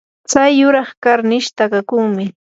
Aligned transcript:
tsay 0.29 0.51
yuraq 0.59 0.89
karnish 1.03 1.49
takakunmi. 1.57 2.25